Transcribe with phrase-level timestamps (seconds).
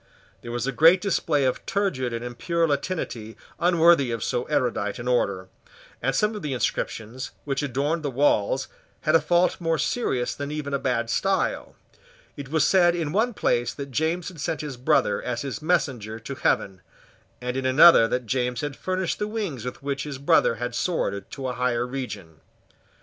[0.41, 5.07] There was a great display of turgid and impure Latinity unworthy of so erudite an
[5.07, 5.47] order;
[6.01, 8.67] and some of the inscriptions which adorned the walls
[9.01, 11.75] had a fault more serious than even a bad style.
[12.35, 16.17] It was said in one place that James had sent his brother as his messenger
[16.19, 16.81] to heaven,
[17.39, 21.29] and in another that James had furnished the wings with which his brother had soared
[21.29, 22.39] to a higher region.